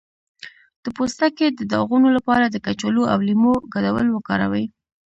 [0.83, 4.65] د پوستکي د داغونو لپاره د کچالو او لیمو ګډول وکاروئ